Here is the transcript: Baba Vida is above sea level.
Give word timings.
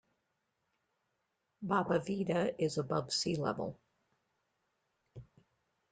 Baba 1.61 1.99
Vida 1.99 2.59
is 2.59 2.79
above 2.79 3.13
sea 3.13 3.35
level. 3.35 3.77